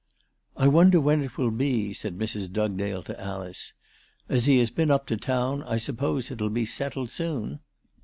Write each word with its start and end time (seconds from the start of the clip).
"I 0.57 0.67
wonder 0.67 0.99
when 0.99 1.21
it 1.21 1.37
will 1.37 1.51
be," 1.51 1.93
said 1.93 2.17
Mrs. 2.17 2.51
Dugdale 2.51 3.03
to 3.03 3.21
Alice." 3.21 3.73
As 4.29 4.45
he 4.47 4.57
has 4.57 4.71
been 4.71 4.89
up 4.89 5.05
to 5.05 5.15
town 5.15 5.61
I 5.61 5.77
suppose 5.77 6.31
it'll 6.31 6.49
be 6.49 6.65
settled 6.65 7.11
soon." 7.11 7.59